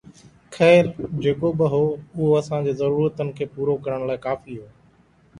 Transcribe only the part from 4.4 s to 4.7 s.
هو